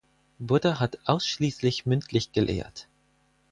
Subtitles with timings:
[0.39, 2.87] Buddha hat ausschließlich mündlich gelehrt.